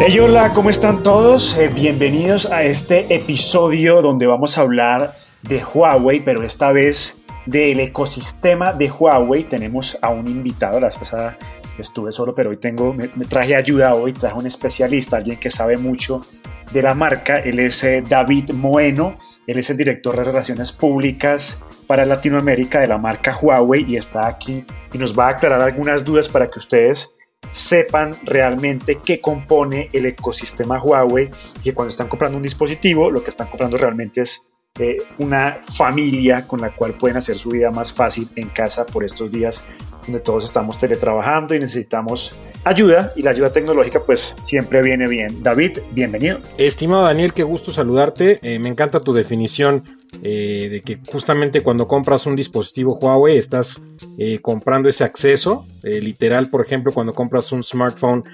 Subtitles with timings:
[0.00, 1.58] Hey, hola, ¿cómo están todos?
[1.58, 7.80] Eh, bienvenidos a este episodio donde vamos a hablar de Huawei, pero esta vez del
[7.80, 9.42] ecosistema de Huawei.
[9.42, 11.36] Tenemos a un invitado, la vez pasada
[11.78, 15.76] estuve solo, pero hoy tengo, me, traje ayuda hoy, traje un especialista, alguien que sabe
[15.76, 16.24] mucho
[16.70, 17.40] de la marca.
[17.40, 22.86] Él es eh, David Moeno, él es el director de Relaciones Públicas para Latinoamérica de
[22.86, 26.60] la marca Huawei y está aquí y nos va a aclarar algunas dudas para que
[26.60, 27.17] ustedes
[27.50, 33.22] sepan realmente qué compone el ecosistema Huawei y que cuando están comprando un dispositivo lo
[33.22, 34.44] que están comprando realmente es
[34.80, 39.02] eh, una familia con la cual pueden hacer su vida más fácil en casa por
[39.02, 39.64] estos días
[40.04, 45.42] donde todos estamos teletrabajando y necesitamos ayuda y la ayuda tecnológica pues siempre viene bien.
[45.42, 46.38] David, bienvenido.
[46.58, 48.38] Estimado Daniel, qué gusto saludarte.
[48.40, 49.82] Eh, me encanta tu definición
[50.22, 53.82] eh, de que justamente cuando compras un dispositivo Huawei estás
[54.40, 55.66] comprando ese acceso.
[55.82, 58.24] Eh, literal, por ejemplo, cuando compras un smartphone,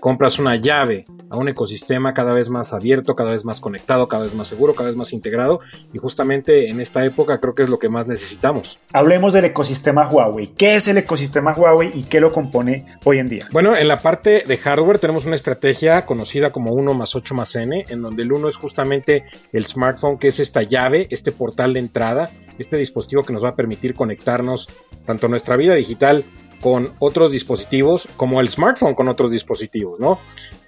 [0.00, 4.24] compras una llave a un ecosistema cada vez más abierto, cada vez más conectado, cada
[4.24, 5.60] vez más seguro, cada vez más integrado.
[5.92, 8.78] Y justamente en esta época creo que es lo que más necesitamos.
[8.92, 10.48] Hablemos del ecosistema Huawei.
[10.48, 13.46] ¿Qué es el ecosistema Huawei y qué lo compone hoy en día?
[13.52, 17.54] Bueno, en la parte de hardware tenemos una estrategia conocida como 1 más 8 más
[17.54, 21.74] N, en donde el 1 es justamente el smartphone, que es esta llave este portal
[21.74, 24.68] de entrada, este dispositivo que nos va a permitir conectarnos
[25.06, 26.24] tanto a nuestra vida digital
[26.60, 30.18] con otros dispositivos, como el smartphone con otros dispositivos, ¿no?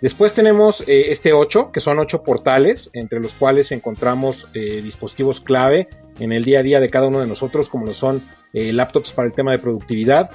[0.01, 5.41] Después tenemos eh, este 8, que son 8 portales, entre los cuales encontramos eh, dispositivos
[5.41, 5.89] clave
[6.19, 8.23] en el día a día de cada uno de nosotros, como lo son
[8.53, 10.31] eh, laptops para el tema de productividad,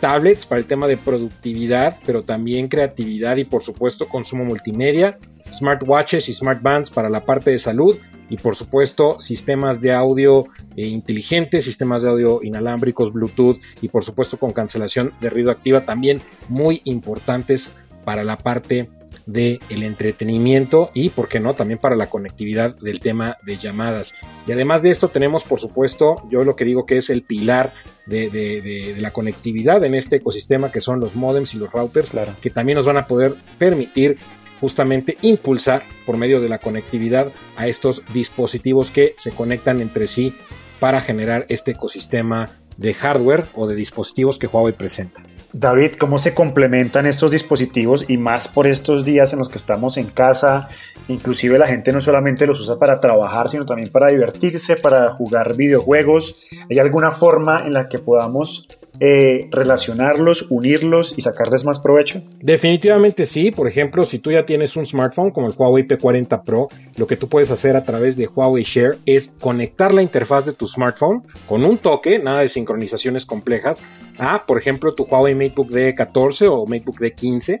[0.00, 5.18] tablets para el tema de productividad, pero también creatividad y por supuesto consumo multimedia,
[5.52, 7.96] smartwatches y smartbands para la parte de salud
[8.32, 14.04] y por supuesto sistemas de audio eh, inteligentes, sistemas de audio inalámbricos, Bluetooth y por
[14.04, 17.68] supuesto con cancelación de ruido activa también muy importantes
[18.06, 18.88] para la parte
[19.26, 24.14] del el entretenimiento y, por qué no, también para la conectividad del tema de llamadas.
[24.48, 27.70] Y además de esto tenemos, por supuesto, yo lo que digo que es el pilar
[28.06, 32.76] de, la conectividad en este ecosistema, que son los modems y los routers, que también
[32.76, 34.16] nos van a poder permitir
[34.62, 40.32] justamente impulsar por medio de la conectividad a estos dispositivos que se conectan entre sí
[40.78, 45.20] para generar este ecosistema de hardware o de dispositivos que Huawei presenta.
[45.52, 49.96] David, ¿cómo se complementan estos dispositivos y más por estos días en los que estamos
[49.96, 50.68] en casa?
[51.08, 55.56] Inclusive la gente no solamente los usa para trabajar, sino también para divertirse, para jugar
[55.56, 56.36] videojuegos.
[56.70, 58.68] ¿Hay alguna forma en la que podamos
[59.04, 62.22] eh, relacionarlos, unirlos y sacarles más provecho?
[62.40, 63.50] Definitivamente sí.
[63.50, 67.16] Por ejemplo, si tú ya tienes un smartphone como el Huawei P40 Pro, lo que
[67.16, 71.24] tú puedes hacer a través de Huawei Share es conectar la interfaz de tu smartphone
[71.48, 73.82] con un toque, nada de sincronizaciones complejas,
[74.18, 77.60] a, por ejemplo, tu Huawei MateBook D14 o MateBook D15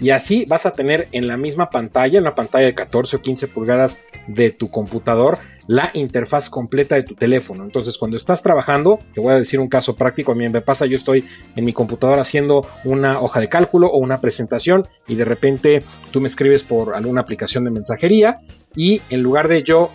[0.00, 3.22] y así vas a tener en la misma pantalla, en una pantalla de 14 o
[3.22, 7.64] 15 pulgadas de tu computador, la interfaz completa de tu teléfono.
[7.64, 10.86] Entonces, cuando estás trabajando, te voy a decir un caso práctico, a mí me pasa,
[10.86, 11.24] yo estoy
[11.56, 16.20] en mi computadora haciendo una hoja de cálculo o una presentación y de repente tú
[16.20, 18.40] me escribes por alguna aplicación de mensajería
[18.74, 19.90] y en lugar de yo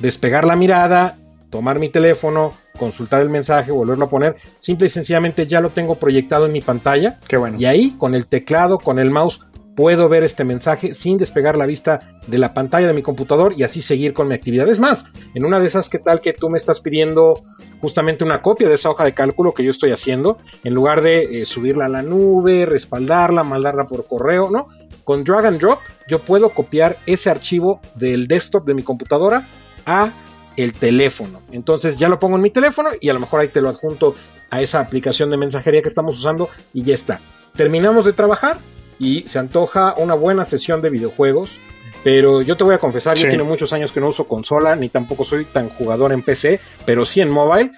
[0.00, 1.16] despegar la mirada,
[1.50, 5.96] tomar mi teléfono, consultar el mensaje, volverlo a poner, simple y sencillamente ya lo tengo
[5.96, 7.18] proyectado en mi pantalla.
[7.26, 7.56] Qué bueno.
[7.58, 9.40] Y ahí, con el teclado, con el mouse,
[9.76, 13.64] puedo ver este mensaje sin despegar la vista de la pantalla de mi computador y
[13.64, 14.68] así seguir con mi actividad.
[14.68, 17.42] Es más, en una de esas, ¿qué tal que tú me estás pidiendo
[17.80, 20.38] justamente una copia de esa hoja de cálculo que yo estoy haciendo?
[20.62, 24.68] En lugar de eh, subirla a la nube, respaldarla, mandarla por correo, ¿no?
[25.04, 29.46] con drag and drop yo puedo copiar ese archivo del desktop de mi computadora
[29.86, 30.10] a
[30.56, 31.40] el teléfono.
[31.52, 34.14] Entonces ya lo pongo en mi teléfono y a lo mejor ahí te lo adjunto
[34.50, 37.20] a esa aplicación de mensajería que estamos usando y ya está.
[37.56, 38.58] Terminamos de trabajar
[38.98, 41.58] y se antoja una buena sesión de videojuegos.
[42.02, 44.90] Pero yo te voy a confesar, yo tengo muchos años que no uso consola, ni
[44.90, 47.70] tampoco soy tan jugador en PC, pero sí en mobile.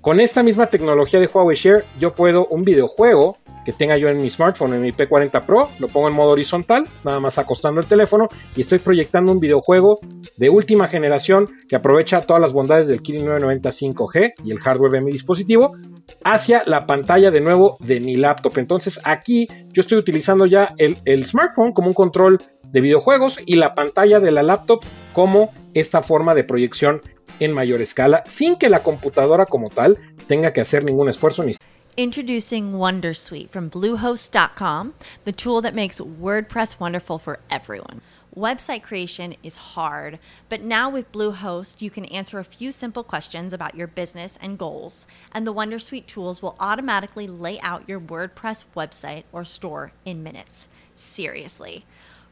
[0.00, 3.36] Con esta misma tecnología de Huawei Share, yo puedo un videojuego
[3.66, 6.84] que tenga yo en mi smartphone, en mi P40 Pro, lo pongo en modo horizontal,
[7.04, 10.00] nada más acostando el teléfono y estoy proyectando un videojuego
[10.38, 14.92] de última generación que aprovecha todas las bondades del Kirin 990 5G y el hardware
[14.92, 15.76] de mi dispositivo
[16.24, 18.56] hacia la pantalla de nuevo de mi laptop.
[18.56, 23.56] Entonces aquí yo estoy utilizando ya el, el smartphone como un control de videojuegos y
[23.56, 24.82] la pantalla de la laptop
[25.12, 27.02] como esta forma de proyección
[27.38, 31.54] en mayor escala sin que la computadora como tal tenga que hacer ningún esfuerzo ni
[31.96, 34.94] Introducing Wondersuite from Bluehost.com,
[35.24, 38.00] the tool that makes WordPress wonderful for everyone.
[38.34, 43.52] Website creation is hard, but now with Bluehost, you can answer a few simple questions
[43.52, 48.64] about your business and goals, and the Wondersuite tools will automatically lay out your WordPress
[48.76, 50.68] website or store in minutes.
[50.94, 51.84] Seriously.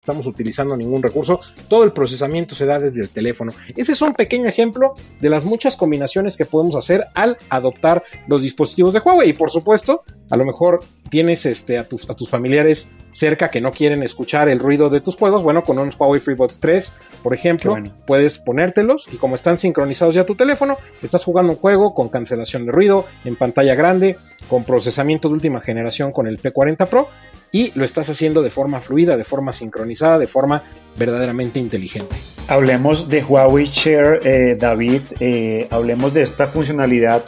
[0.00, 3.52] Estamos utilizando ningún recurso, todo el procesamiento se da desde el teléfono.
[3.76, 8.40] Ese es un pequeño ejemplo de las muchas combinaciones que podemos hacer al adoptar los
[8.40, 9.30] dispositivos de Huawei.
[9.30, 10.80] Y por supuesto, a lo mejor
[11.10, 15.00] tienes este, a, tus, a tus familiares cerca que no quieren escuchar el ruido de
[15.00, 15.42] tus juegos.
[15.42, 16.92] Bueno, con unos Huawei FreeBuds 3,
[17.22, 17.76] por ejemplo,
[18.06, 22.08] puedes ponértelos y como están sincronizados ya a tu teléfono, estás jugando un juego con
[22.08, 24.16] cancelación de ruido, en pantalla grande,
[24.48, 27.08] con procesamiento de última generación con el P40 Pro
[27.52, 30.62] y lo estás haciendo de forma fluida, de forma sincronizada, de forma
[30.96, 32.14] verdaderamente inteligente.
[32.48, 37.24] Hablemos de Huawei Share, eh, David, eh, hablemos de esta funcionalidad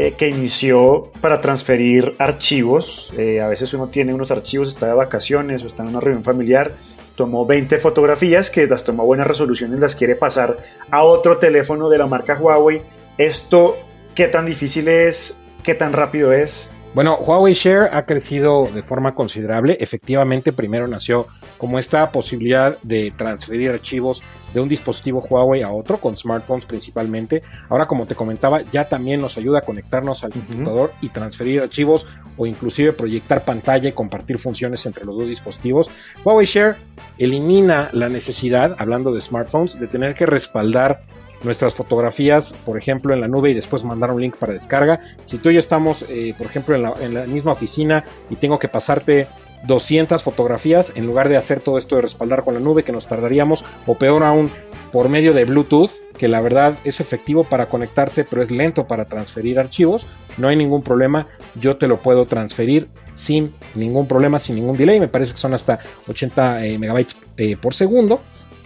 [0.00, 3.12] eh, que inició para transferir archivos.
[3.12, 6.72] a veces uno tiene unos archivos, está de vacaciones o está en una reunión familiar,
[7.14, 10.56] tomó 20 fotografías que las tomó buenas resoluciones, las quiere pasar
[10.90, 12.80] a otro teléfono de la marca Huawei.
[13.18, 13.76] Esto,
[14.14, 15.38] ¿qué tan difícil es?
[15.62, 16.70] ¿Qué tan rápido es?
[16.92, 19.76] Bueno, Huawei Share ha crecido de forma considerable.
[19.80, 25.98] Efectivamente, primero nació como esta posibilidad de transferir archivos de un dispositivo Huawei a otro,
[25.98, 27.44] con smartphones principalmente.
[27.68, 32.08] Ahora, como te comentaba, ya también nos ayuda a conectarnos al computador y transferir archivos
[32.36, 35.92] o inclusive proyectar pantalla y compartir funciones entre los dos dispositivos.
[36.24, 36.74] Huawei Share
[37.18, 41.04] elimina la necesidad, hablando de smartphones, de tener que respaldar
[41.42, 45.00] nuestras fotografías, por ejemplo, en la nube y después mandar un link para descarga.
[45.24, 48.36] Si tú y yo estamos, eh, por ejemplo, en la, en la, misma oficina y
[48.36, 49.28] tengo que pasarte
[49.66, 53.06] 200 fotografías, en lugar de hacer todo esto de respaldar con la nube, que nos
[53.06, 54.50] tardaríamos, o peor aún,
[54.92, 59.06] por medio de Bluetooth, que la verdad es efectivo para conectarse, pero es lento para
[59.06, 60.06] transferir archivos,
[60.36, 65.00] no hay ningún problema, yo te lo puedo transferir sin ningún problema, sin ningún delay,
[65.00, 65.78] me parece que son hasta
[66.08, 68.20] 80 eh, megabytes eh, por segundo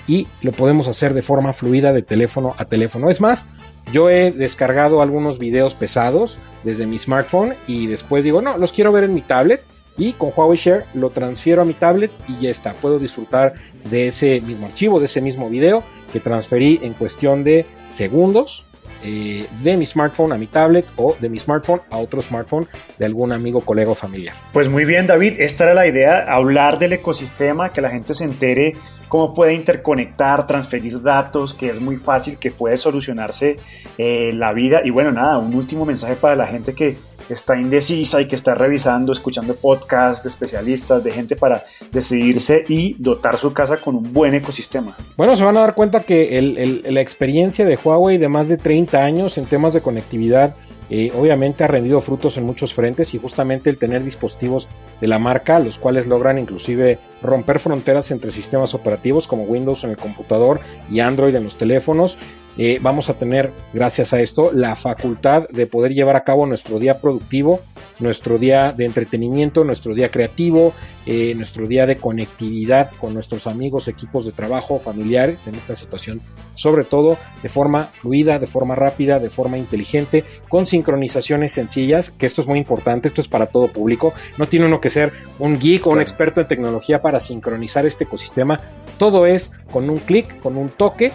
[0.07, 3.11] y lo podemos hacer de forma fluida de teléfono a teléfono.
[3.11, 3.51] Es más,
[3.93, 8.93] yo he descargado algunos videos pesados desde mi smartphone y después digo, no, los quiero
[8.93, 9.63] ver en mi tablet
[9.97, 13.55] y con Huawei Share lo transfiero a mi tablet y ya está, puedo disfrutar
[13.91, 15.83] de ese mismo archivo, de ese mismo video
[16.13, 18.65] que transferí en cuestión de segundos
[19.05, 22.67] eh, de mi smartphone a mi tablet o de mi smartphone a otro smartphone
[22.99, 24.35] de algún amigo, colega o familiar.
[24.53, 28.25] Pues muy bien David, esta era la idea, hablar del ecosistema, que la gente se
[28.25, 28.75] entere
[29.09, 33.59] cómo puede interconectar, transferir datos, que es muy fácil, que puede solucionarse
[33.99, 34.81] eh, la vida.
[34.85, 36.97] Y bueno, nada, un último mensaje para la gente que
[37.28, 42.95] está indecisa y que está revisando, escuchando podcasts de especialistas, de gente para decidirse y
[42.99, 44.97] dotar su casa con un buen ecosistema.
[45.16, 49.02] Bueno, se van a dar cuenta que la experiencia de Huawei de más de 30
[49.02, 50.54] años en temas de conectividad
[50.90, 54.69] eh, obviamente ha rendido frutos en muchos frentes y justamente el tener dispositivos
[55.00, 59.90] de la marca, los cuales logran inclusive romper fronteras entre sistemas operativos como Windows en
[59.90, 62.19] el computador y Android en los teléfonos,
[62.57, 66.79] eh, vamos a tener, gracias a esto, la facultad de poder llevar a cabo nuestro
[66.79, 67.61] día productivo,
[67.99, 70.73] nuestro día de entretenimiento, nuestro día creativo,
[71.07, 76.21] eh, nuestro día de conectividad con nuestros amigos, equipos de trabajo, familiares, en esta situación,
[76.55, 82.27] sobre todo de forma fluida, de forma rápida, de forma inteligente, con sincronizaciones sencillas, que
[82.27, 85.59] esto es muy importante, esto es para todo público, no tiene uno que ser un
[85.59, 88.61] geek o un experto en tecnología para sincronizar este ecosistema,
[88.99, 91.13] todo es con un clic, con un toque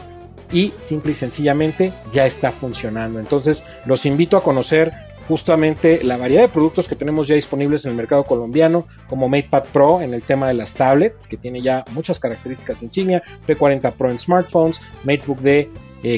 [0.51, 3.19] y simple y sencillamente ya está funcionando.
[3.19, 4.93] Entonces los invito a conocer
[5.27, 9.65] justamente la variedad de productos que tenemos ya disponibles en el mercado colombiano, como MatePad
[9.71, 14.09] Pro en el tema de las tablets, que tiene ya muchas características insignia, P40 Pro
[14.09, 15.69] en smartphones, MateBook D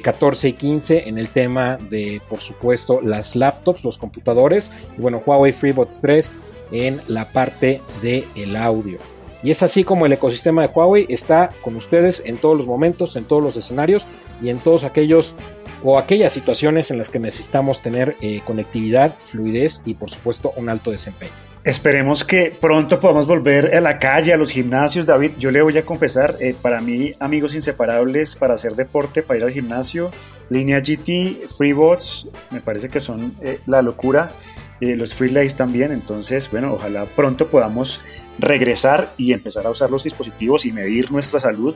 [0.02, 5.22] 14 y 15 en el tema de, por supuesto, las laptops, los computadores, y bueno,
[5.26, 6.36] Huawei FreeBuds 3
[6.72, 9.00] en la parte del el audio.
[9.44, 13.16] Y es así como el ecosistema de Huawei está con ustedes en todos los momentos,
[13.16, 14.06] en todos los escenarios
[14.42, 15.36] y en todos aquellos
[15.84, 20.70] o aquellas situaciones en las que necesitamos tener eh, conectividad, fluidez y por supuesto un
[20.70, 21.32] alto desempeño.
[21.64, 25.34] Esperemos que pronto podamos volver a la calle, a los gimnasios, David.
[25.38, 29.46] Yo le voy a confesar, eh, para mí, amigos inseparables para hacer deporte, para ir
[29.46, 30.12] al gimnasio,
[30.50, 34.32] línea GT, FreeBots, me parece que son eh, la locura.
[34.80, 38.02] los Freelays también, entonces, bueno, ojalá pronto podamos
[38.42, 41.76] regresar y empezar a usar los dispositivos y medir nuestra salud,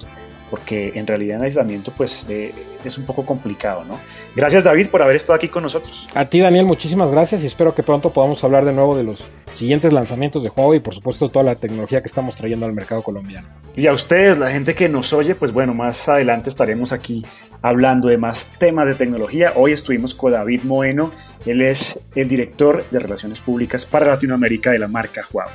[0.49, 2.53] porque en realidad en aislamiento pues eh,
[2.83, 3.99] es un poco complicado, ¿no?
[4.35, 6.07] Gracias David por haber estado aquí con nosotros.
[6.15, 9.29] A ti Daniel, muchísimas gracias y espero que pronto podamos hablar de nuevo de los
[9.53, 13.03] siguientes lanzamientos de juego y por supuesto toda la tecnología que estamos trayendo al mercado
[13.03, 13.47] colombiano.
[13.75, 17.25] Y a ustedes, la gente que nos oye, pues bueno, más adelante estaremos aquí
[17.61, 19.53] hablando de más temas de tecnología.
[19.55, 21.11] Hoy estuvimos con David Moeno,
[21.45, 25.53] él es el director de Relaciones Públicas para Latinoamérica de la marca Huawei.